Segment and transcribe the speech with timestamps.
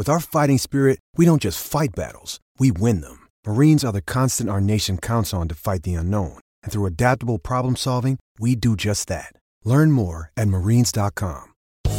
[0.00, 3.28] With our fighting spirit, we don't just fight battles, we win them.
[3.46, 6.38] Marines are the constant our nation counts on to fight the unknown.
[6.62, 9.34] And through adaptable problem solving, we do just that.
[9.62, 11.48] Learn more at marines.com.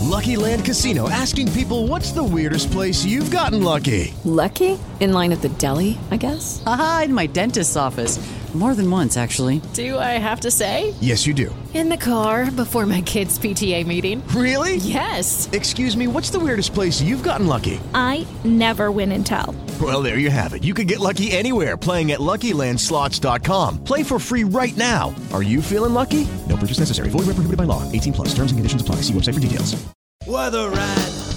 [0.01, 4.15] Lucky Land Casino asking people what's the weirdest place you've gotten lucky?
[4.25, 4.79] Lucky?
[4.99, 6.63] In line at the deli, I guess?
[6.65, 8.17] Aha, in my dentist's office.
[8.53, 9.61] More than once, actually.
[9.73, 10.93] Do I have to say?
[10.99, 11.55] Yes, you do.
[11.73, 14.21] In the car before my kids' PTA meeting.
[14.35, 14.75] Really?
[14.75, 15.49] Yes.
[15.53, 17.79] Excuse me, what's the weirdest place you've gotten lucky?
[17.93, 19.55] I never win and tell.
[19.81, 20.65] Well, there you have it.
[20.65, 23.85] You can get lucky anywhere playing at LuckyLandSlots.com.
[23.85, 25.15] Play for free right now.
[25.31, 26.27] Are you feeling lucky?
[26.49, 27.07] No purchase necessary.
[27.09, 27.89] Void where prohibited by law.
[27.89, 28.29] 18 plus.
[28.35, 28.97] Terms and conditions apply.
[28.97, 29.81] See website for details.
[30.27, 31.31] We're the red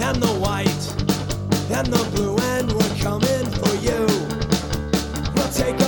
[0.00, 0.66] and the white
[1.70, 4.06] and the blue, and we're coming for you.
[5.34, 5.78] We'll take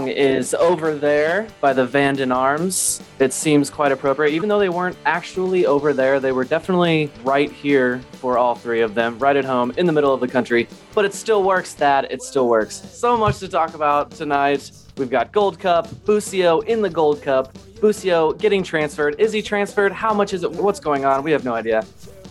[0.00, 3.02] song is Over There by the Vandon Arms.
[3.18, 4.32] It seems quite appropriate.
[4.32, 8.80] Even though they weren't actually over there, they were definitely right here for all three
[8.80, 10.68] of them, right at home in the middle of the country.
[10.94, 12.06] But it still works, Dad.
[12.08, 12.76] It still works.
[12.76, 14.70] So much to talk about tonight.
[14.96, 19.16] We've got Gold Cup, Busio in the Gold Cup, Busio getting transferred.
[19.18, 19.92] Is he transferred?
[19.92, 20.50] How much is it?
[20.50, 21.22] What's going on?
[21.22, 21.84] We have no idea.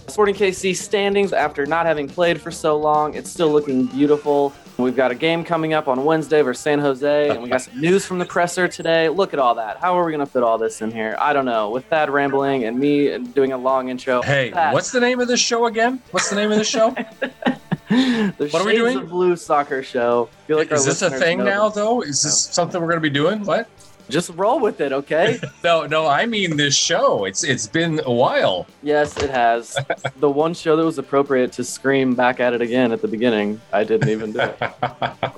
[0.08, 3.14] Sporting KC standings after not having played for so long.
[3.14, 4.56] It's still looking beautiful.
[4.80, 7.82] We've got a game coming up on Wednesday versus San Jose, and we got some
[7.82, 9.10] news from the presser today.
[9.10, 9.78] Look at all that.
[9.78, 11.18] How are we going to fit all this in here?
[11.20, 11.70] I don't know.
[11.70, 14.22] With Thad rambling and me doing a long intro.
[14.22, 16.02] Hey, Thad, what's the name of this show again?
[16.12, 16.92] What's the name of this show?
[17.90, 19.06] the what are we Shades doing?
[19.08, 20.30] Blue Soccer Show.
[20.48, 21.76] Feel like Is this a thing now, this.
[21.76, 22.02] though?
[22.02, 23.44] Is this something we're going to be doing?
[23.44, 23.68] What?
[24.10, 25.40] Just roll with it, okay?
[25.64, 27.26] No, no, I mean this show.
[27.26, 28.66] It's it's been a while.
[28.82, 29.78] yes, it has.
[30.18, 33.60] the one show that was appropriate to scream back at it again at the beginning,
[33.74, 34.60] I didn't even do it.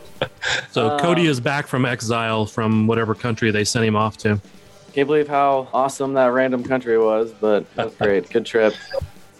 [0.71, 4.39] So Uh, Cody is back from exile from whatever country they sent him off to.
[4.93, 8.29] Can't believe how awesome that random country was, but that's great.
[8.29, 8.73] Good trip.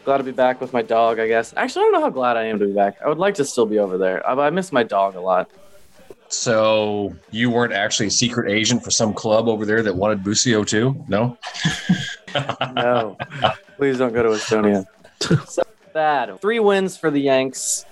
[0.06, 1.54] Glad to be back with my dog, I guess.
[1.58, 2.98] Actually, I don't know how glad I am to be back.
[3.04, 4.28] I would like to still be over there.
[4.28, 5.50] I, I miss my dog a lot.
[6.32, 10.64] So you weren't actually a secret agent for some club over there that wanted Busio
[10.64, 11.04] too?
[11.08, 11.38] No.
[12.74, 13.18] No,
[13.76, 14.86] please don't go to Estonia.
[15.46, 15.64] so
[15.94, 16.40] bad.
[16.40, 17.86] Three wins for the Yanks,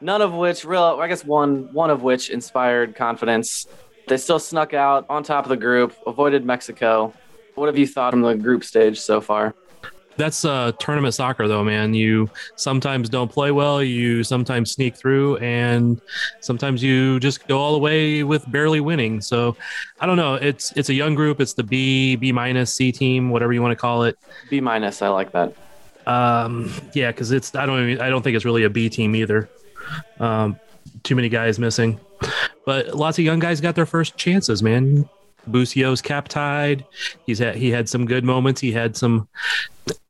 [0.00, 0.82] none of which real.
[0.82, 3.66] I guess one one of which inspired confidence.
[4.08, 7.12] They still snuck out on top of the group, avoided Mexico.
[7.54, 9.54] What have you thought from the group stage so far?
[10.16, 11.94] That's uh, tournament soccer, though, man.
[11.94, 13.82] You sometimes don't play well.
[13.82, 16.00] You sometimes sneak through, and
[16.40, 19.20] sometimes you just go all the way with barely winning.
[19.20, 19.56] So,
[20.00, 20.34] I don't know.
[20.34, 21.40] It's it's a young group.
[21.40, 24.18] It's the B B minus C team, whatever you want to call it.
[24.48, 25.02] B minus.
[25.02, 25.54] I like that.
[26.06, 29.14] Um, yeah, because it's I don't even, I don't think it's really a B team
[29.16, 29.50] either.
[30.18, 30.58] Um,
[31.02, 32.00] too many guys missing,
[32.64, 35.08] but lots of young guys got their first chances, man.
[35.50, 36.84] Busio's cap tied.
[37.26, 38.60] He's had he had some good moments.
[38.60, 39.28] He had some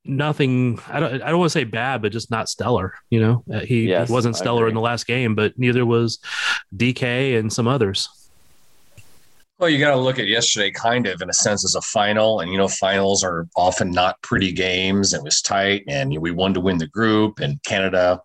[0.09, 0.79] nothing.
[0.89, 2.95] I don't I don't want to say bad, but just not stellar.
[3.11, 6.19] You know, Uh, he, Yes, he wasn't stellar in the last game, but neither was
[6.75, 8.09] DK and some others.
[9.59, 12.41] Well, you got to look at yesterday kind of in a sense as a final.
[12.41, 15.15] And, you know, finals are often not pretty games.
[15.15, 17.41] It was tight and we won to win the group.
[17.41, 18.21] And Canada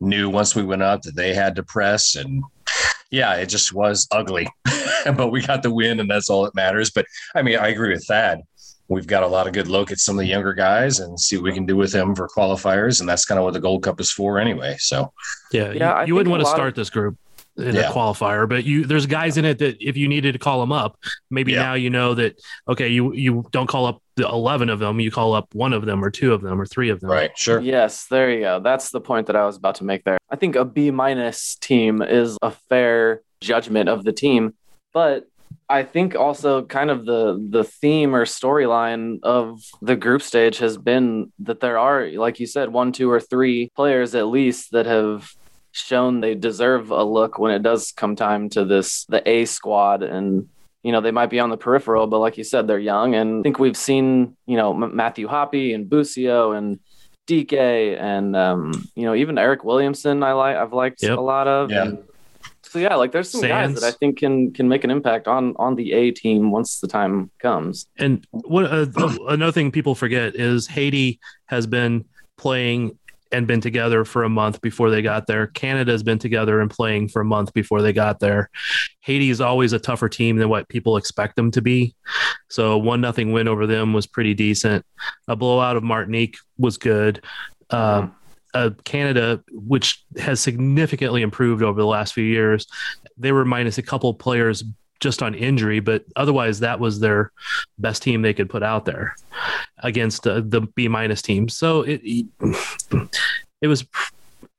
[0.00, 2.14] knew once we went up that they had to press.
[2.14, 2.44] And
[3.10, 4.46] yeah, it just was ugly.
[5.16, 6.90] but we got the win and that's all that matters.
[6.90, 8.42] But I mean, I agree with Thad.
[8.88, 11.36] We've got a lot of good look at some of the younger guys and see
[11.36, 13.00] what we can do with them for qualifiers.
[13.00, 14.76] And that's kind of what the Gold Cup is for anyway.
[14.78, 15.12] So,
[15.52, 17.16] Yeah, Yeah, you, you wouldn't want to start of- this group
[17.58, 17.88] in Yeah.
[17.90, 20.72] a qualifier, but you there's guys in it that if you needed to call them
[20.72, 20.98] up,
[21.30, 21.62] maybe Yeah.
[21.62, 22.38] now you know that
[22.68, 25.86] okay, you you don't call up the eleven of them, you call up one of
[25.86, 27.10] them or two of them or three of them.
[27.10, 27.58] right, sure.
[27.60, 28.60] Yes, there you go.
[28.60, 30.18] That's the point that I was about to make there.
[30.30, 34.52] I think a B minus team is a fair judgment of the team,
[34.92, 35.26] but
[35.68, 40.78] I think also kind of the the theme or storyline of the group stage has
[40.78, 44.86] been that there are, like you said, one, two, or three players at least that
[44.86, 45.28] have
[45.72, 50.02] shown they deserve a look when it does come time to this the A squad
[50.02, 50.48] and
[50.82, 53.40] you know they might be on the peripheral but like you said they're young and
[53.40, 56.78] I think we've seen you know M- Matthew Hoppe and Busio and
[57.26, 61.18] DK and um, you know even Eryk Williamson I like I've liked Yep.
[61.18, 61.82] a lot of Yeah.
[61.82, 61.98] and
[62.76, 65.54] so yeah like there's some guys that I think can can make an impact on
[65.56, 68.86] on the A team once the time comes And what uh,
[69.28, 72.04] another thing people forget is Haiti has been
[72.36, 72.98] playing
[73.32, 75.48] and been together for a month before they got there.
[75.48, 78.50] Canada's been together and playing for a month before they got there.
[79.00, 81.94] Haiti is always a tougher team than what people expect them to be.
[82.48, 84.84] So one nothing win over them was pretty decent.
[85.28, 87.24] A blowout of Martinique was good.
[87.68, 88.08] Uh,
[88.56, 92.66] uh, Canada, which has significantly improved over the last few years,
[93.18, 94.64] they were minus a couple players
[94.98, 97.30] just on injury, but otherwise that was their
[97.78, 99.14] best team they could put out there
[99.78, 101.50] against uh, the B minus team.
[101.50, 102.00] So it
[103.60, 103.84] it was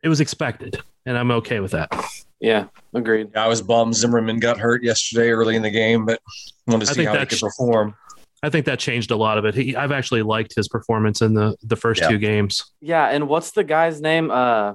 [0.03, 1.91] it was expected, and I'm okay with that.
[2.39, 6.21] yeah agreed I was bummed Zimmerman got hurt yesterday early in the game, but
[6.67, 7.95] wanted to see how he that's- could perform.
[8.43, 9.55] I think that changed a lot of it.
[9.55, 12.09] He, I've actually liked his performance in the the first Yeah.
[12.09, 12.63] two games.
[12.81, 14.73] yeah and what's the guy's name uh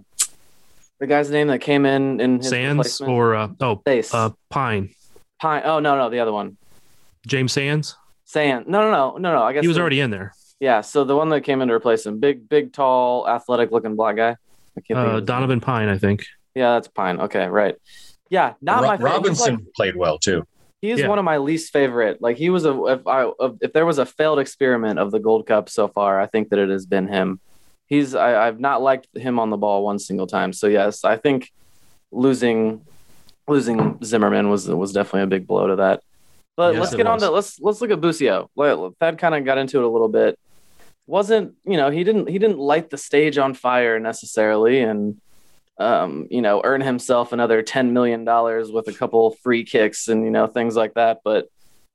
[1.00, 4.12] the guy's name that came in in his Sands or uh, oh Stace.
[4.14, 4.90] uh, Pine,
[5.40, 6.56] Pine oh no no the other one
[7.26, 7.96] James Sands.
[8.24, 10.32] Sand no no no no no I guess He was the- already in there.
[10.60, 14.14] Yeah, so the one that came in to replace him, big, big, tall, athletic-looking black
[14.14, 14.36] guy.
[14.78, 15.24] I can't Uh, his name.
[15.24, 16.24] Donovan Pine, I think.
[16.54, 17.18] Yeah, that's Pine.
[17.20, 17.74] Okay, right.
[18.30, 19.10] Yeah, not Ro- my favorite.
[19.10, 20.46] Robinson like, played well too.
[20.82, 21.08] He's Yeah.
[21.08, 22.20] one of my least favorite.
[22.20, 23.30] Like he was a if I
[23.62, 26.58] if, there was a failed experiment of the Gold Cup so far, I think that
[26.58, 27.40] it has been him.
[27.86, 30.52] He's I, I've not liked him on the ball one single time.
[30.52, 31.50] So yes, I think
[32.10, 32.82] losing
[33.48, 36.02] losing Zimmerman was was definitely a big blow to that.
[36.56, 38.50] But Yes, let's get on to let's let's look at Busio.
[39.00, 40.38] Thad kind of got into it a little bit.
[41.06, 45.20] Wasn't you know he didn't he didn't light the stage on fire necessarily, and
[45.78, 50.24] um, you know earn himself another ten million dollars with a couple free kicks and
[50.24, 51.20] you know things like that.
[51.24, 51.48] But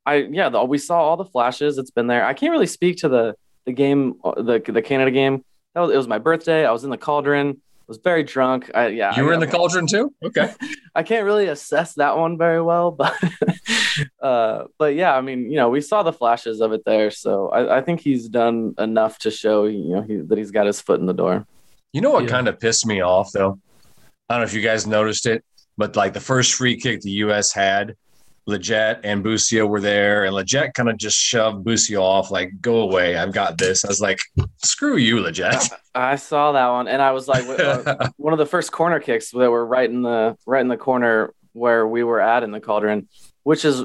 [0.06, 1.78] I yeah, the, we saw all the flashes.
[1.78, 2.26] It's been there.
[2.26, 3.36] I can't really speak to the
[3.66, 5.44] the game uh, the the Canada game.
[5.76, 6.66] That was, it was my birthday.
[6.66, 7.62] I was in the cauldron.
[7.88, 8.72] was very drunk.
[8.74, 10.14] I, yeah, You I- were in the cauldron too?
[10.24, 10.52] Okay.
[10.96, 13.14] I can't really assess that one very well, but
[14.22, 17.50] uh, but yeah, I mean, you know, we saw the flashes of it there, so
[17.50, 20.82] I, I think he's done enough to show you know he, that he's got his
[20.82, 21.46] foot in the door.
[21.94, 22.30] You know what Yeah.
[22.30, 23.60] kind of pissed me off though?
[24.30, 25.44] I don't know if you guys noticed it,
[25.78, 27.96] but like the first free kick the US had,
[28.48, 32.78] Lletget and Busio were there, and Lletget kind of just shoved Busio off, like, go
[32.78, 33.84] away, I've got this.
[33.84, 34.20] I was like,
[34.64, 35.70] screw you, Lletget.
[35.96, 39.32] I saw that one, and I was like, uh, one of the first corner kicks
[39.32, 42.62] that were right in the right in the corner where we were at in the
[42.62, 43.10] cauldron,
[43.44, 43.84] which is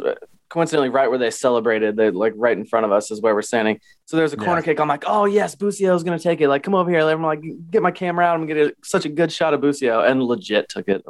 [0.52, 1.96] coincidentally right where they celebrated.
[1.96, 3.80] They like right in front of us is where we're standing.
[4.04, 4.64] So there's a corner Yeah.
[4.66, 4.80] kick.
[4.80, 6.48] I'm like, oh yes, Busio's gonna take it.
[6.48, 7.00] Like, come over here.
[7.00, 8.34] I'm like, get my camera out.
[8.34, 11.02] I'm gonna get a, such a good shot of Busio, and Lletget took it.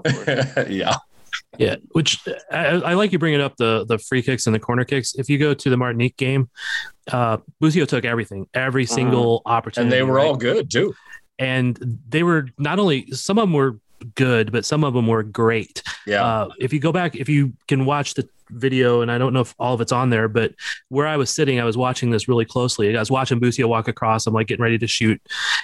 [0.70, 0.94] Yeah.
[1.58, 2.18] Yeah, which
[2.50, 5.14] I, I like you bringing up the the free kicks and the corner kicks.
[5.14, 6.48] If you go to the Martinique game,
[7.10, 10.26] uh, Busio took everything, every single opportunity, And they were right?
[10.26, 10.94] all good too.
[11.38, 13.78] and they were not only some of them were
[14.14, 15.82] good, but some of them were great.
[16.06, 16.24] Yeah.
[16.24, 19.40] Uh, if you go back, if you can watch the video, and I don't know
[19.40, 20.54] if all of it's on there, but
[20.88, 22.94] where I was sitting, I was watching this really closely.
[22.96, 24.26] I was watching Busio walk across.
[24.26, 25.20] I'm like getting ready to shoot,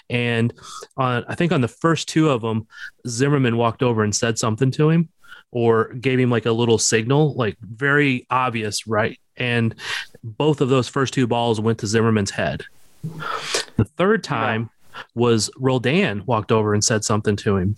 [0.08, 0.52] and
[0.96, 2.66] on I think on the first two of them,
[3.06, 5.08] Zimmerman walked over and said something to him,
[5.50, 9.18] or gave him like a little signal, like very obvious, right?
[9.36, 9.74] And
[10.24, 12.64] both of those first two balls went to Zimmerman's head.
[13.76, 14.70] The third time
[15.14, 17.76] was Roldan walked over and said something to him.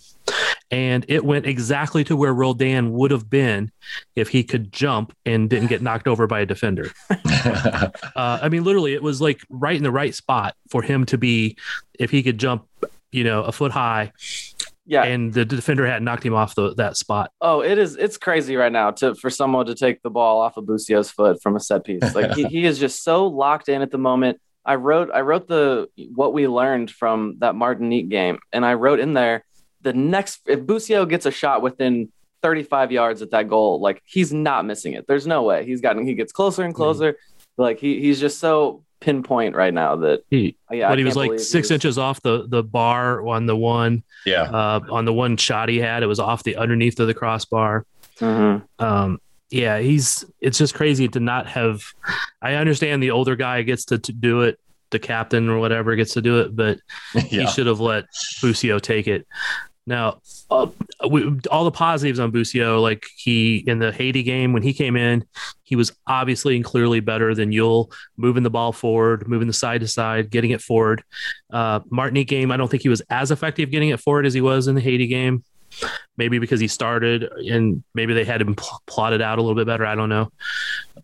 [0.71, 3.71] And it went exactly to where Roldan would have been
[4.15, 6.91] if he could jump and didn't get knocked over by a defender.
[7.09, 11.17] uh, I mean, literally, it was like right in the right spot for him to
[11.17, 11.57] be
[11.99, 12.67] if he could jump,
[13.11, 14.13] you know, a foot high.
[14.85, 15.03] Yeah.
[15.03, 17.31] And the defender had knocked him off the, that spot.
[17.41, 17.97] Oh, it is.
[17.97, 21.41] It's crazy right now to for someone to take the ball off of Busio's foot
[21.41, 22.15] from a set piece.
[22.15, 24.39] Like he, he is just so locked in at the moment.
[24.65, 28.99] I wrote I wrote the what we learned from that Martinique game, and I wrote
[28.99, 29.45] in there
[29.81, 32.09] the next if Busio gets a shot within
[32.43, 35.07] 35 yards at that goal, like he's not missing it.
[35.07, 37.17] There's no way he's gotten he gets closer and closer.
[37.57, 41.15] Like he he's just so pinpoint right now that He, yeah, I but he was
[41.15, 44.03] like six was- inches off the the bar on the one.
[44.25, 44.43] Yeah.
[44.43, 47.85] Uh, on the one shot he had, it was off the underneath of the crossbar.
[48.19, 48.63] Mhm.
[48.79, 49.19] Um,
[49.49, 50.23] yeah, he's.
[50.39, 51.83] It's just crazy to not have.
[52.41, 54.59] I understand the older guy gets to, to do it,
[54.91, 56.79] the captain or whatever gets to do it, but
[57.25, 58.05] he should have let
[58.41, 59.27] Busio take it.
[59.87, 60.21] Now,
[60.51, 60.67] uh,
[61.09, 64.95] we, all the positives on Busio, like he in the Haiti game when he came
[64.95, 65.25] in,
[65.63, 69.81] he was obviously and clearly better than Yueill, moving the ball forward, moving the side
[69.81, 71.03] to side, getting it forward.
[71.51, 74.41] Uh, Martinique game, I don't think he was as effective getting it forward as he
[74.41, 75.43] was in the Haiti game.
[76.17, 79.65] Maybe because he started and maybe they had him pl- plotted out a little bit
[79.65, 79.85] better.
[79.85, 80.29] I don't know,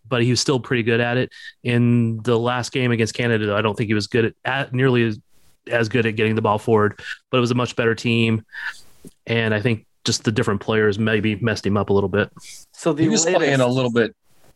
[0.07, 1.31] but he was still pretty good at it.
[1.63, 5.03] In the last game against Canada, I don't think he was good at, at nearly
[5.03, 5.19] as
[5.69, 6.99] as good at getting the ball forward,
[7.31, 8.43] but it was a much better team.
[9.25, 12.31] And I think just the different players maybe messed him up a little bit.
[12.73, 14.15] So the he was playing a little bit.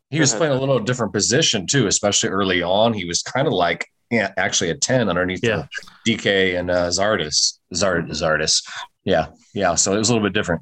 [0.10, 2.94] He was playing a little different position too, especially early on.
[2.94, 5.68] He was kind of like yeah, actually a ten underneath Yeah.
[6.06, 7.60] the DK and uh, Zardes.
[7.74, 8.62] Zard Zardes.
[9.06, 9.76] Yeah, yeah.
[9.76, 10.62] So it was a little bit different.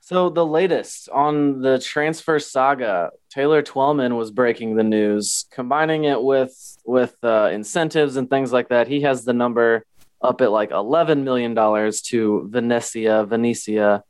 [0.00, 6.22] So the latest on the transfer saga, Taylor Twellman was breaking the news, combining it
[6.22, 8.88] with with uh, incentives and things like that.
[8.88, 9.84] He has the number
[10.22, 14.02] up at like eleven million dollars to Venezia, Venezia,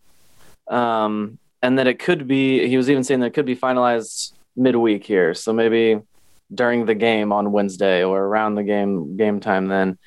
[0.69, 2.67] um, and that it could be.
[2.69, 6.01] He was even saying that it could be finalized midweek here, so maybe
[6.55, 9.99] during the game on Wednesday or around the game game time then.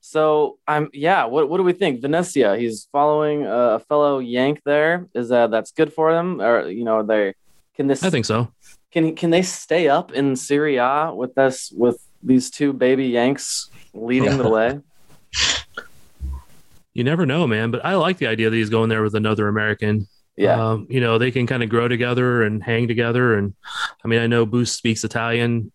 [0.00, 1.24] So I'm yeah.
[1.24, 2.02] What what do we think?
[2.02, 5.08] Venezia, he's following a fellow Yank there.
[5.14, 7.34] Is that that's good for them, or you know they
[7.74, 8.02] can this?
[8.02, 8.52] I think so.
[8.92, 13.70] Can can they stay up in Serie A with this with these two baby Yanks
[13.92, 14.80] leading the way?
[16.94, 17.70] You never know, man.
[17.70, 20.06] But I like the idea that he's going there with another American.
[20.36, 20.60] Yeah.
[20.60, 23.34] Um, you know, they can kind of grow together and hang together.
[23.34, 23.54] And
[24.04, 25.72] I mean, I know Boost speaks Italian,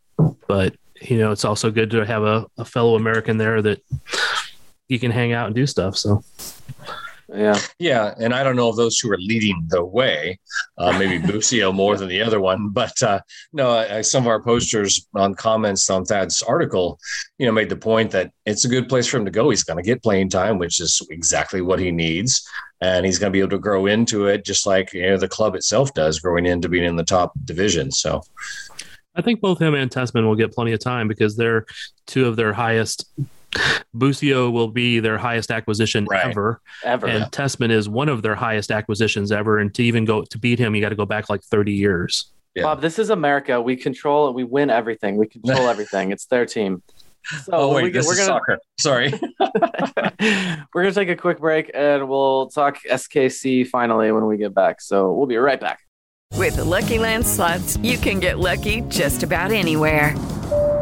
[0.48, 3.82] but you know, it's also good to have a, a fellow American there that
[4.88, 5.98] you can hang out and do stuff.
[5.98, 6.24] So
[7.34, 7.60] Yeah.
[7.78, 10.40] Yeah, and I don't know if those two are leading the way.
[10.78, 13.20] Uh, maybe Busio more than the other one, but uh,
[13.54, 13.72] no.
[13.72, 17.00] I, some of our posters on comments on Thad's article,
[17.38, 19.50] you know, made the point that it's a good place for him to go.
[19.50, 22.48] He's going to get playing time, which is exactly what he needs,
[22.82, 25.28] and he's going to be able to grow into it, just like you know the
[25.28, 27.92] club itself does, growing into being in the top division.
[27.92, 28.24] So
[29.16, 31.66] I think both him and Tessmann will get plenty of time because they're
[32.08, 33.06] two of their highest.
[33.98, 36.26] Busio will be their highest acquisition Right.
[36.28, 37.08] ever, Ever.
[37.08, 39.58] and Tessmann is one of their highest acquisitions ever.
[39.60, 42.32] And to even go to beat him, you got to go back like thirty years.
[42.56, 42.64] Yeah.
[42.64, 43.62] Bob, this is America.
[43.62, 44.28] We control.
[44.30, 44.34] it.
[44.36, 45.18] We win everything.
[45.18, 46.12] We control everything.
[46.12, 46.84] It's their team.
[47.44, 48.60] So oh wait, we this we're is gonna soccer.
[48.80, 49.12] Sorry.
[50.74, 54.82] we're gonna take a quick break and we'll talk SKC finally when we get back.
[54.82, 55.80] So we'll be right back.
[56.36, 60.16] With the Lucky Land slots, you can get lucky just about anywhere.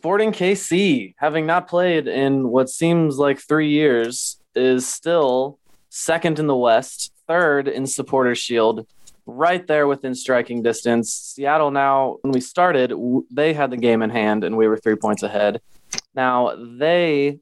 [0.00, 5.58] Sporting KC, having not played in what seems like three years, is still
[5.90, 8.86] second in the West, third in Supporters Shield,
[9.26, 11.12] right there within striking distance.
[11.12, 12.94] Seattle now, when we started,
[13.30, 15.60] they had the game in hand and we were three points ahead.
[16.14, 17.40] Now they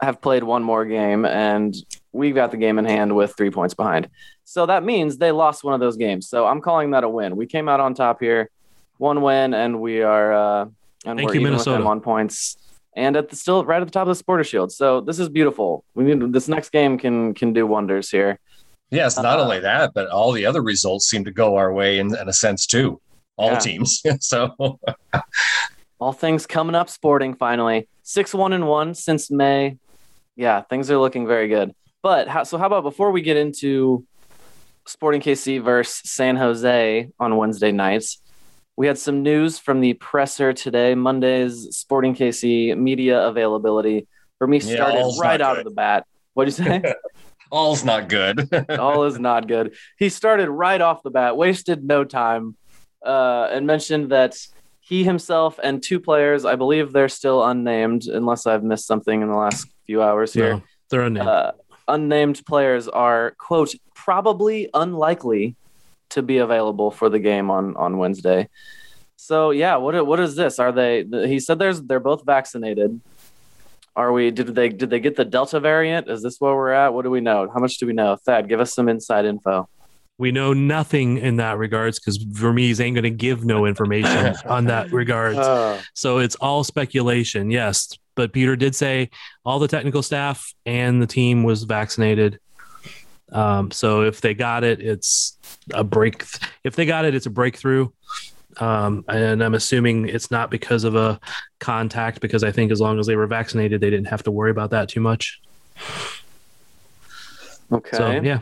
[0.00, 1.72] have played one more game and
[2.10, 4.08] we've got the game in hand with three points behind.
[4.42, 6.28] So that means they lost one of those games.
[6.28, 7.36] So I'm calling that a win.
[7.36, 8.50] We came out on top here,
[8.98, 10.66] one win, and we are uh,
[11.04, 11.90] and Thank we're you, even with them Minnesota.
[11.90, 12.56] on points
[12.94, 14.70] and at the still right at the top of the Supporter Shield.
[14.72, 15.84] So this is beautiful.
[15.94, 18.38] We need this next game can can do wonders here.
[18.90, 21.98] Yes, not Uh, only that, but all the other results seem to go our way
[21.98, 23.00] in, in a sense too.
[23.36, 23.58] All Yeah.
[23.58, 24.02] teams.
[24.20, 24.78] so
[25.98, 27.88] All things coming up sporting finally.
[28.02, 29.78] Six one and one since May.
[30.36, 31.74] Yeah, things are looking very good.
[32.02, 34.04] But how, so how about before we get into
[34.84, 38.20] Sporting KC versus San Jose on Wednesday nights.
[38.76, 40.94] We had some news from the presser today.
[40.94, 44.06] Monday's Sporting KC media availability
[44.38, 45.66] for me started all's right out good.
[45.66, 46.04] of the bat.
[46.34, 46.94] What'd you say?
[47.52, 48.48] All's not good.
[48.70, 49.76] All is not good.
[49.98, 52.56] He started right off the bat, wasted no time,
[53.04, 54.36] uh, and mentioned that
[54.80, 59.28] he himself and two players, I believe they're still unnamed, unless I've missed something in
[59.28, 60.54] the last few hours here.
[60.54, 61.28] No, they're unnamed.
[61.28, 61.52] Uh,
[61.86, 65.54] unnamed players are quote probably unlikely
[66.12, 68.48] to be available for the game on on Wednesday.
[69.16, 70.58] So yeah, what what is this?
[70.58, 71.04] Are they?
[71.26, 73.00] He said there's they're both vaccinated.
[73.94, 74.30] Are we?
[74.30, 76.08] Did they did they get the Delta variant?
[76.08, 76.94] Is this where we're at?
[76.94, 77.50] What do we know?
[77.52, 78.16] How much do we know?
[78.16, 79.68] Thad, give us some inside info.
[80.18, 84.64] we know nothing in that regards because Vermes ain't going to give no information on
[84.66, 85.38] that regards.
[85.38, 87.98] Uh, So it's all speculation, yes.
[88.14, 89.10] But Peter did say
[89.44, 92.38] all the technical staff and the team was vaccinated.
[93.32, 95.38] Um, so if they got it, it's
[95.72, 96.24] a break.
[96.64, 97.88] If they got it, it's a breakthrough.
[98.58, 101.18] Um, and I'm assuming it's not because of a
[101.58, 104.50] contact, because I think as long as they were vaccinated, they didn't have to worry
[104.50, 105.40] about that too much.
[107.72, 107.96] okay.
[107.96, 108.40] So yeah,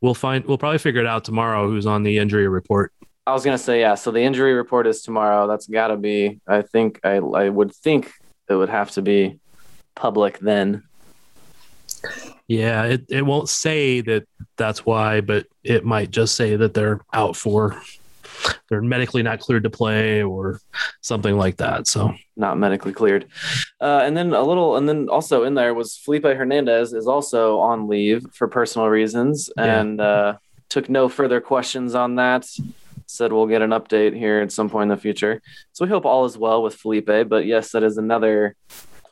[0.00, 0.44] we'll find.
[0.44, 1.68] We'll probably figure it out tomorrow.
[1.68, 2.92] Who's on the injury report?
[3.26, 3.94] I was gonna say yeah.
[3.94, 5.46] So the injury report is tomorrow.
[5.46, 6.40] That's got to be.
[6.46, 8.12] I think I I would think
[8.48, 9.38] it would have to be
[9.94, 10.82] public then.
[12.50, 14.26] Yeah, it, it won't say that
[14.56, 17.80] that's why, but it might just say that they're out for
[18.68, 20.60] they're medically not cleared to play or
[21.00, 21.86] something like that.
[21.86, 23.26] So not medically cleared.
[23.80, 27.60] Uh, and then a little, and then also in there was Felipe Hernandez is also
[27.60, 29.80] on leave for personal reasons Yeah.
[29.80, 30.36] and uh,
[30.70, 32.48] took no further questions on that.
[33.06, 35.40] Said we'll get an update here at some point in the future.
[35.72, 37.28] So we hope all is well with Felipe.
[37.28, 38.56] But yes, that is another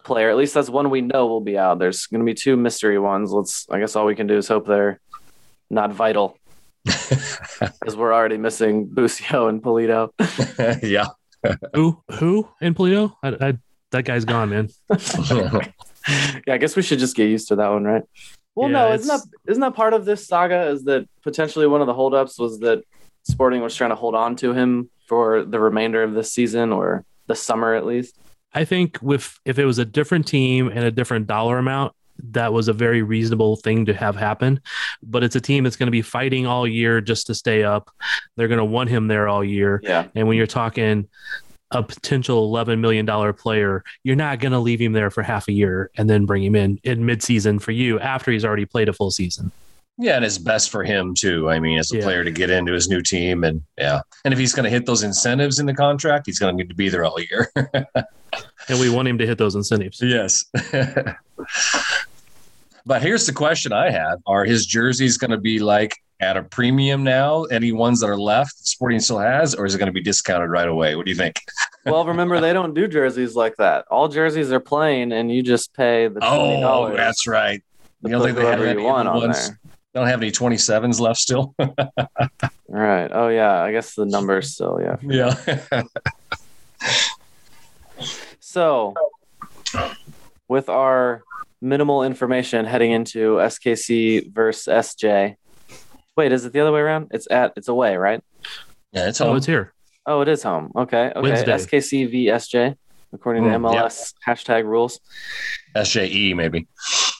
[0.08, 0.28] player.
[0.30, 1.78] At least that's one we know will be out.
[1.78, 3.30] There's going to be two mystery ones.
[3.30, 3.66] Let's.
[3.70, 4.98] I guess all we can do is hope they're
[5.70, 6.36] not vital.
[7.60, 10.10] Because we're already missing Busio and Pulido.
[10.82, 11.06] yeah.
[11.74, 13.14] who who in Pulido?
[13.22, 13.58] I, I,
[13.90, 14.68] that guy's gone, man.
[16.46, 18.02] yeah, I guess we should just get used to that one, right?
[18.54, 20.68] Well, Yeah, no, isn't that it's- isn't that part of this saga?
[20.68, 22.82] Is that potentially one of the holdups was that
[23.24, 27.04] Sporting was trying to hold on to him for the remainder of this season or
[27.26, 28.16] the summer at least?
[28.54, 31.92] I think with if it was a different team and a different dollar amount,
[32.30, 34.60] that was a very reasonable thing to have happen.
[35.02, 37.90] But it's a team that's going to be fighting all year just to stay up.
[38.36, 39.80] They're going to want him there all year.
[39.82, 40.08] Yeah.
[40.14, 41.08] And when you're talking
[41.70, 45.52] a potential $11 million player, you're not going to leave him there for half a
[45.52, 48.92] year and then bring him in in midseason for you after he's already played a
[48.92, 49.52] full season.
[50.00, 51.50] Yeah, and it's best for him too.
[51.50, 52.02] I mean, as a Yeah.
[52.04, 54.86] player to get into his new team, and yeah, and if he's going to hit
[54.86, 57.50] those incentives in the contract, he's going to need to be there all year.
[58.68, 59.98] And we want him to hit those incentives.
[60.02, 60.44] yes.
[62.86, 66.42] but here's the question I have: Are his jerseys going to be like at a
[66.42, 67.44] premium now?
[67.44, 70.50] Any ones that are left, Sporting still has, or is it going to be discounted
[70.50, 70.96] right away?
[70.96, 71.36] What do you think?
[71.86, 73.86] Well, remember they don't do jerseys like that.
[73.90, 76.96] All jerseys are plain, and you just pay the twenty Oh, dollars.
[76.98, 77.62] that's right.
[78.02, 79.52] to You don't put think they have whoever any you want on ones?
[79.98, 80.04] There.
[80.04, 81.54] Don't have any 27s left still.
[82.70, 83.10] Right.
[83.10, 83.62] Oh yeah.
[83.62, 84.78] I guess the numbers still.
[84.80, 84.96] Yeah.
[85.02, 85.82] yeah.
[88.40, 88.94] So,
[90.48, 91.22] with our
[91.60, 95.36] minimal information heading into SKC versus SJ.
[96.16, 97.08] Wait, is it the other way around?
[97.10, 98.22] It's at it's away, right?
[98.92, 99.36] Yeah, it's Oh, home.
[99.36, 99.72] it's here.
[100.06, 100.72] Oh, it is home.
[100.74, 101.12] Okay.
[101.14, 101.20] Okay.
[101.20, 101.52] Wednesday.
[101.52, 102.76] SKC v SJ,
[103.12, 103.74] according to Hmm, yep.
[103.74, 105.00] MLS hashtag rules.
[105.76, 106.66] SJE E, maybe.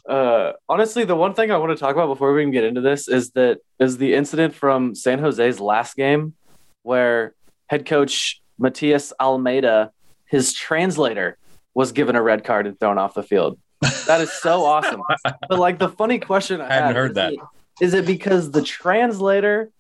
[0.08, 2.80] Uh, honestly, the one thing I want to talk about before we even get into
[2.80, 6.34] this is that is the incident from San Jose's last game,
[6.82, 7.34] where
[7.66, 9.92] head coach Matias Almeyda,
[10.24, 11.36] his translator,
[11.74, 13.58] was given a red card and thrown off the field.
[14.06, 15.02] That is so awesome.
[15.48, 17.32] But like the funny question I, I hadn't heard is that.
[17.34, 17.40] it-
[17.80, 19.70] is it because the translator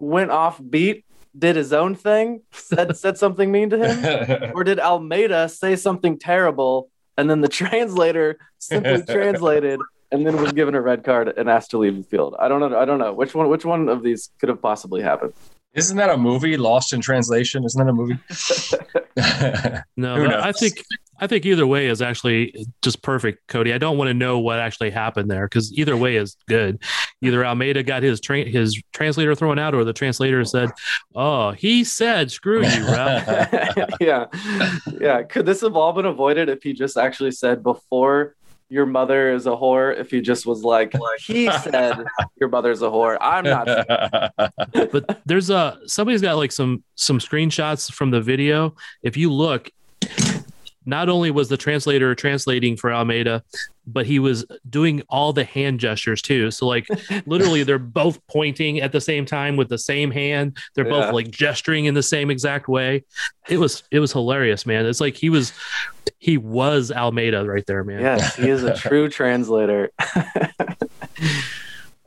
[0.00, 1.04] went off beat,
[1.38, 4.52] did his own thing, said said something mean to him?
[4.54, 9.80] or did Almeyda say something terrible and then the translator simply translated
[10.12, 12.36] and then was given a red card and asked to leave the field?
[12.38, 12.78] I don't know.
[12.78, 13.48] I don't know which one.
[13.48, 15.32] Which one of these could have possibly happened?
[15.74, 16.56] Isn't that a movie?
[16.56, 17.64] Lost in Translation?
[17.64, 18.18] Isn't that a movie?
[19.96, 20.84] No, Who I think
[21.18, 23.72] I think either way is actually just perfect, Cody.
[23.72, 26.82] I don't want to know what actually happened there because either way is good.
[27.22, 30.70] Either Almeyda got his tra- his translator thrown out, or the translator said,
[31.14, 34.26] "Oh, he said screw you, ref." yeah,
[35.00, 35.22] yeah.
[35.22, 38.34] Could this have all been avoided if he just actually said before?
[38.68, 39.96] Your mother is a whore.
[39.96, 42.04] If he just was like, he said,
[42.40, 43.16] your mother's a whore.
[43.20, 43.66] I'm not.
[44.90, 48.74] but there's a somebody's got like some some screenshots from the video.
[49.04, 49.70] If you look,
[50.86, 53.42] not only was the translator translating for Almeyda,
[53.88, 56.50] but he was doing all the hand gestures too.
[56.50, 56.86] So like
[57.26, 60.56] literally they're both pointing at the same time with the same hand.
[60.74, 60.90] They're Yeah.
[61.06, 63.04] both like gesturing in the same exact way.
[63.48, 64.86] It was it was hilarious, man.
[64.86, 65.52] It's like he was
[66.18, 68.00] he was Almeyda right there, man.
[68.00, 69.90] Yes, he is a true translator.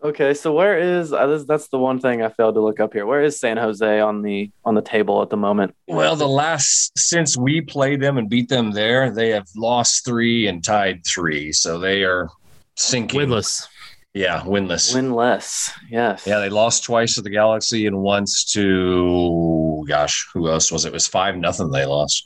[0.04, 2.94] okay, so where is uh, this, that's the one thing I failed to look up
[2.94, 3.06] here.
[3.06, 5.76] Where is San Jose on the on the table at the moment?
[5.88, 10.48] Well, the last since we played them and beat them there, they have lost three
[10.48, 12.30] and tied three, so they are
[12.76, 13.20] sinking.
[13.20, 13.68] Winless.
[14.14, 14.96] Yeah, winless.
[14.96, 15.72] Winless.
[15.90, 16.26] Yes.
[16.26, 20.90] Yeah, they lost twice to the Galaxy and once to gosh, who else was it?
[20.90, 21.70] It was five nothing.
[21.72, 22.26] They lost.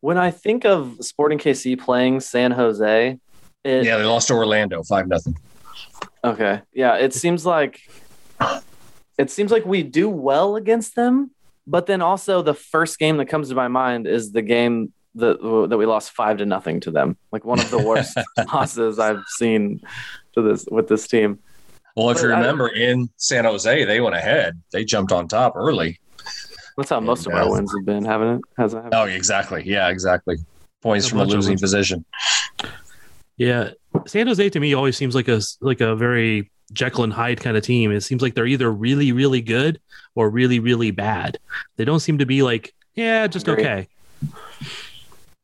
[0.00, 3.18] When I think of Sporting KC playing San Jose,
[3.64, 5.36] it, Yeah, they lost to Orlando five nothing.
[6.22, 6.62] Okay.
[6.72, 7.80] Yeah, it seems like
[9.18, 11.30] it seems like we do well against them,
[11.66, 15.38] but then also the first game that comes to my mind is the game that
[15.70, 17.16] that we lost 5 to nothing to them.
[17.30, 18.16] Like one of the worst
[18.52, 19.80] losses I've seen
[20.34, 21.38] to this with this team.
[21.96, 24.60] Well, if you But I- remember, in San Jose, they went ahead.
[24.72, 26.00] They jumped on top early.
[26.76, 28.40] That's how most of our uh, wins have been, haven't it?
[28.58, 28.92] Hasn't it?
[28.92, 29.62] Oh, exactly.
[29.64, 30.38] Yeah, exactly.
[30.82, 32.04] Points A from a losing position.
[33.36, 33.70] Yeah,
[34.06, 37.56] San Jose to me always seems like a like a very Jekyll and Hyde kind
[37.56, 37.90] of team.
[37.90, 39.80] It seems like they're either really really good
[40.14, 41.38] or really really bad.
[41.76, 43.88] They don't seem to be like yeah, just okay.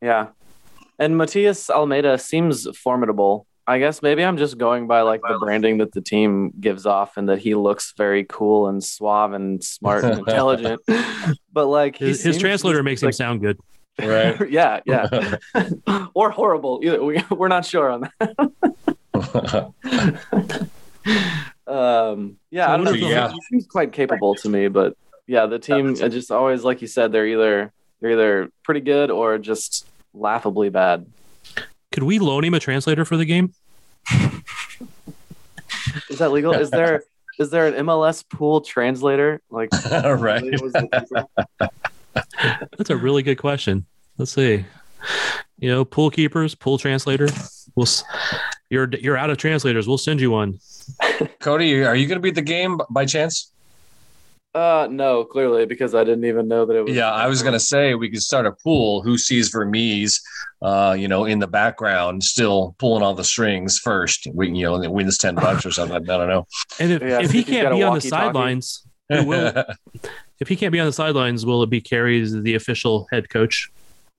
[0.01, 0.29] Yeah.
[0.99, 3.47] And Matias Almeyda seems formidable.
[3.67, 7.17] I guess maybe I'm just going by like the branding that the team gives off
[7.17, 10.83] and that he looks very cool and suave and smart and intelligent.
[11.53, 13.61] But like His, his translator makes him sound good.
[13.99, 14.51] Right.
[14.51, 15.37] yeah, yeah.
[16.15, 16.81] or horrible.
[16.83, 19.73] Either we, we're not sure on that.
[21.67, 22.93] Um, yeah, So I don't know.
[22.93, 26.83] if He, seems quite capable to me, but yeah, the team uh, just always, like
[26.83, 31.07] you said, they're either they're either pretty good or just laughably bad.
[31.93, 33.55] Could we loan him a translator for the game?
[36.09, 36.53] Is that legal?
[36.53, 37.05] Is there
[37.39, 39.41] is there an MLS pool translator?
[39.51, 40.43] Like, right.
[42.15, 43.87] That's a really good question.
[44.19, 44.65] Let's see.
[45.59, 47.29] You know, pool keepers, pool translator.
[47.75, 47.87] We'll
[48.71, 49.87] you're you're out of translators.
[49.87, 50.59] We'll send you one.
[51.41, 53.53] Cody, are you going to be at the game by chance?
[54.55, 56.95] uh, no, clearly because I didn't even know that it was.
[56.95, 59.01] Yeah, I was going to say we could start a pool.
[59.03, 60.21] Who sees Vermes,
[60.61, 64.27] uh, you know, in the background, still pulling all the strings first?
[64.35, 65.97] We, you know, and it wins ten bucks or something.
[65.97, 66.47] I don't know.
[66.81, 68.09] And if, Yeah, if he if he's got can't be on the walkie-talkie.
[68.09, 68.90] sidelines, who
[69.25, 69.65] will?
[70.41, 73.29] if he can't be on the sidelines, will it be Kerry as the official head
[73.31, 73.71] coach?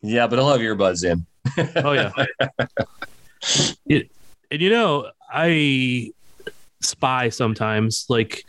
[0.01, 1.25] yeah, but I'll have earbuds in.
[1.83, 2.11] Oh yeah.
[3.87, 4.11] It-
[4.51, 6.11] and you know, I
[6.81, 8.05] spy sometimes.
[8.09, 8.43] Like,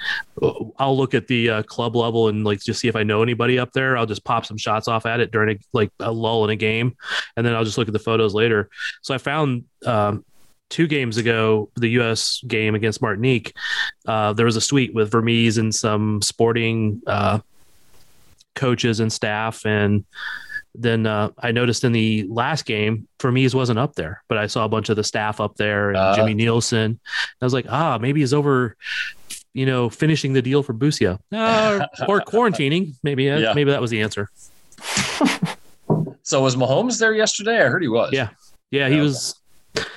[0.78, 3.58] I'll look at the uh, club level and like just see if I know anybody
[3.58, 3.96] up there.
[3.96, 6.56] I'll just pop some shots off at it during a, like a lull in a
[6.56, 6.96] game,
[7.36, 8.68] and then I'll just look at the photos later.
[9.02, 9.64] So I found.
[9.86, 10.24] Um,
[10.72, 12.42] Two games ago, the U.S.
[12.46, 13.52] game against Martinique,
[14.06, 17.40] uh, there was a suite with Vermes and some sporting uh,
[18.54, 20.04] coaches and staff, and
[20.74, 24.64] then uh, I noticed in the last game, Vermes wasn't up there, but I saw
[24.64, 26.16] a bunch of the staff up there and Uh.
[26.16, 26.98] Jimmy Nielsen.
[27.40, 28.74] I was like, ah, maybe he's over,
[29.52, 32.94] you know, finishing the deal for Busio uh, or quarantining.
[33.02, 33.52] Maybe, uh, Yeah.
[33.52, 34.30] maybe that was the answer.
[36.24, 37.58] So was Mahomes there yesterday?
[37.58, 38.10] I heard he was.
[38.12, 38.28] Yeah.
[38.70, 39.34] Yeah, he was.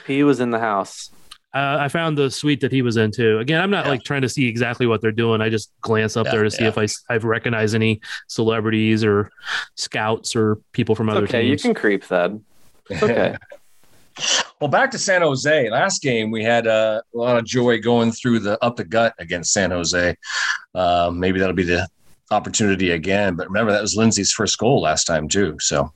[0.08, 1.10] He was in the house.
[1.54, 3.40] Uh, I found the suite that he was in too.
[3.40, 3.92] Again, I'm not Yeah.
[3.92, 5.40] like trying to see exactly what they're doing.
[5.40, 6.70] I just glance up Yeah, there to see yeah.
[6.70, 9.32] if I I recognize any celebrities or
[9.76, 11.62] scouts or people from It's other okay, you teams.
[11.62, 12.32] can creep that.
[12.90, 13.36] It's okay.
[14.62, 15.70] Well, back to San Jose.
[15.70, 19.14] Last game, we had uh, a lot of joy going through the up the gut
[19.20, 20.16] against San Jose.
[20.74, 21.86] Um, maybe that'll be the
[22.32, 23.36] opportunity again.
[23.36, 25.58] But remember, that was Lindsey's first goal last time too.
[25.60, 25.92] So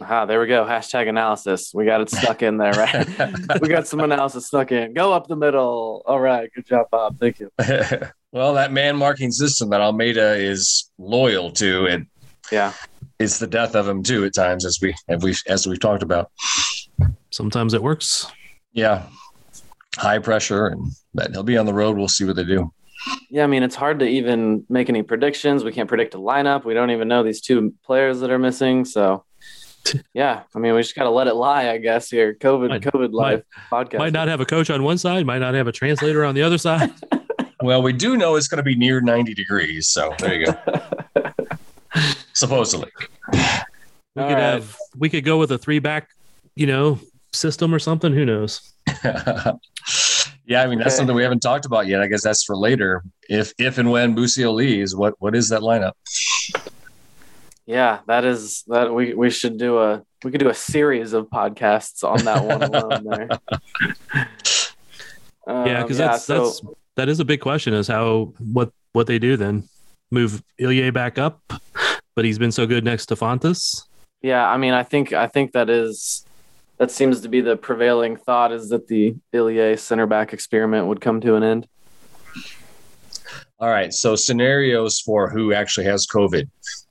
[0.00, 0.64] Aha, there we go.
[0.64, 1.72] Hashtag analysis.
[1.74, 3.06] We got it stuck in there, right?
[3.60, 4.94] we got some analysis stuck in.
[4.94, 6.02] Go up the middle.
[6.06, 6.50] All right.
[6.54, 7.18] Good job, Bob.
[7.20, 7.50] Thank you.
[8.32, 12.06] well, that man marking system that Almeyda is loyal to, and
[12.50, 12.72] Yeah.
[13.18, 16.02] it's the death of him too at times, as we as we as we've talked
[16.02, 16.30] about.
[17.30, 18.26] Sometimes it works.
[18.72, 19.06] Yeah,
[19.96, 21.96] high pressure, and but he'll be on the road.
[21.96, 22.72] We'll see what they do.
[23.30, 25.64] Yeah, I mean, it's hard to even make any predictions.
[25.64, 26.64] We can't predict a lineup.
[26.64, 28.84] We don't even know these two players that are missing.
[28.84, 29.24] So,
[30.14, 32.10] yeah, I mean, we just got to let it lie, I guess.
[32.10, 33.98] Here, COVID, Might- COVID live podcast.
[33.98, 36.42] Might not have a coach on one side, might not have a translator on the
[36.42, 36.90] other side.
[37.64, 39.86] Well, we do know it's going to be near 90 degrees.
[39.86, 41.32] So there you go.
[42.32, 42.90] Supposedly.
[43.32, 44.40] We All could right.
[44.40, 46.08] have we could go with a three back,
[46.56, 46.98] you know,
[47.32, 48.12] system or something.
[48.12, 48.72] Who knows?
[49.04, 50.96] yeah, I mean that's Okay.
[50.96, 52.00] something we haven't talked about yet.
[52.02, 53.04] I guess that's for later.
[53.28, 55.92] If if and when Busio leaves, what what is that lineup?
[57.66, 61.26] Yeah, that is that we we should do a we could do a series of
[61.26, 63.28] podcasts on that one alone there.
[65.46, 66.60] yeah, Um, because that's so- that's
[66.96, 69.64] that is a big question is how what what they do then
[70.10, 71.40] move Ilie back up,
[72.14, 73.84] but he's been so good next to Fontas.
[74.20, 76.24] Yeah, I mean, I think I think that is
[76.78, 81.00] that seems to be the prevailing thought is that the Ilie center back experiment would
[81.00, 81.66] come to an end.
[83.62, 83.94] All right.
[83.94, 86.48] So scenarios for who actually has COVID.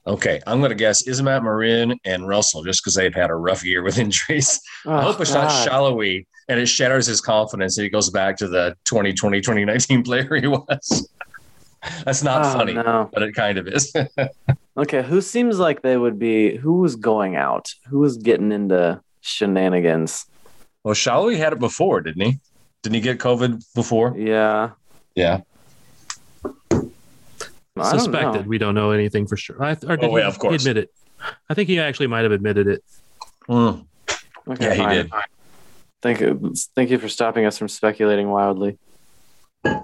[0.07, 3.84] Okay, I'm going to guess Isimat-Mirin and Russell just because they've had a rough year
[3.84, 4.60] with injuries.
[4.88, 5.67] I Oh, hope it's not God.
[5.69, 10.36] Salloi and it shatters his confidence and he goes back to the 2020 2019 player
[10.38, 11.10] he was.
[12.05, 13.10] That's not Oh, funny, no.
[13.13, 13.93] but it kind of is.
[14.77, 16.55] Okay, who seems like they would be?
[16.55, 17.73] Who was going out?
[17.89, 20.25] Who was getting into shenanigans?
[20.86, 22.39] well, Salloi had it before, didn't he?
[22.81, 24.15] Didn't he get COVID before?
[24.17, 24.69] Yeah,
[25.13, 25.41] Yeah.
[26.43, 26.49] I
[27.75, 28.41] don't Suspected.
[28.43, 28.47] know.
[28.47, 29.62] We don't know anything for sure.
[29.63, 30.62] I, or did Oh, yeah, he of course.
[30.65, 30.93] admit it?
[31.49, 32.84] I think he actually might have admitted it.
[33.47, 33.86] Mm.
[34.47, 34.95] Okay, Yeah, he fine.
[34.95, 35.12] did.
[36.01, 36.54] Thank you.
[36.75, 38.77] Thank you for stopping us from speculating wildly.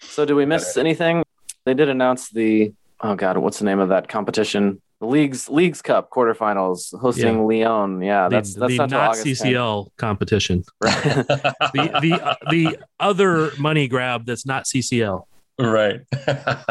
[0.00, 1.24] So, do we miss anything?
[1.66, 4.80] They did announce the oh god, what's the name of that competition?
[5.00, 7.66] The leagues Leagues Cup quarterfinals hosting Yeah.
[7.66, 8.04] León.
[8.04, 9.52] Yeah, The, that's that's the not, till not August 10th.
[9.52, 10.64] CCL competition.
[10.80, 15.24] the the uh, the other money grab that's not CCL.
[15.60, 16.00] right.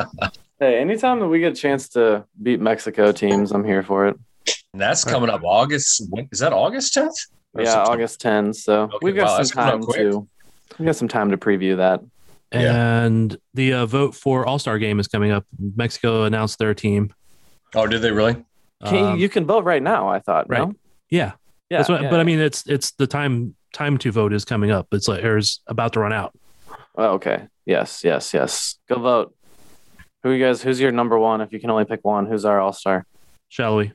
[0.57, 4.15] Hey, anytime that we get a chance to beat Mexico teams, I'm here for it.
[4.71, 6.01] And that's coming up August.
[6.31, 7.11] Is that August 10th?
[7.53, 7.91] Or Yeah, September?
[7.91, 8.55] August 10th.
[8.55, 10.27] So Okay, we've got wow, some time up to
[10.79, 11.99] we got some time to preview that.
[12.53, 15.45] And the uh, vote for All Star game is coming up.
[15.75, 17.13] Mexico announced their team.
[17.73, 18.35] Oh, did they really?
[18.85, 20.09] Can you, Um, you can vote right now.
[20.09, 20.49] I thought.
[20.49, 20.67] right.
[20.67, 20.75] No?
[21.09, 21.33] Yeah,
[21.69, 21.77] Yeah.
[21.77, 24.71] That's what, yeah, but I mean, it's it's the time time to vote is coming
[24.71, 24.87] up.
[24.91, 26.37] It's like or is about to run out.
[26.97, 27.47] Oh, okay.
[27.65, 28.03] Yes.
[28.03, 28.33] Yes.
[28.33, 28.75] Yes.
[28.87, 29.35] Go vote.
[30.23, 30.61] Who you guys?
[30.61, 31.41] Who's your number one?
[31.41, 33.05] If you can only pick one, who's our All Star?
[33.49, 33.91] Shall we?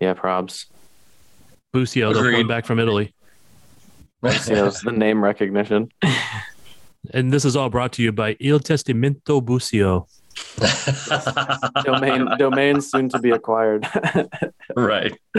[0.00, 0.66] Yeah, probs.
[1.72, 2.48] Busio, they'll Agreed.
[2.48, 3.14] back from Italy.
[4.22, 5.90] You know, it's the name recognition.
[7.12, 10.08] And this is all brought to you by Il Testamento Busio.
[11.84, 13.86] Domain domain soon to be acquired.
[14.76, 15.12] right.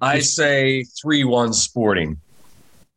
[0.00, 2.18] I say 3 1 sporting.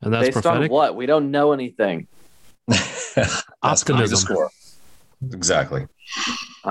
[0.02, 0.70] And that's Based prophetic.
[0.70, 0.96] on what?
[0.96, 2.08] We don't know anything.
[2.68, 3.14] That's
[3.84, 4.18] gonna the Optimism.
[4.18, 4.50] score.
[5.34, 5.88] Exactly.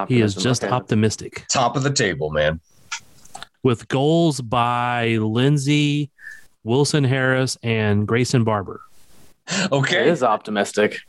[0.08, 0.72] He is just okay.
[0.72, 1.44] optimistic.
[1.48, 2.60] Top of the table, man.
[3.64, 6.10] With goals by Lindsey,
[6.62, 8.80] Wilson Harris, and Grayson Barber.
[9.48, 10.08] It Okay.
[10.08, 11.00] is optimistic.